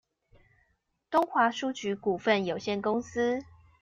[1.11, 3.43] 東華書局股份有限公司